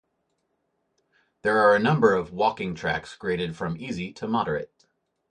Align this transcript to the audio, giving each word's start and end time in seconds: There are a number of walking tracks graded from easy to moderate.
There 1.43 1.59
are 1.59 1.75
a 1.75 1.79
number 1.79 2.15
of 2.15 2.33
walking 2.33 2.73
tracks 2.73 3.15
graded 3.15 3.55
from 3.55 3.77
easy 3.77 4.11
to 4.13 4.27
moderate. 4.27 4.87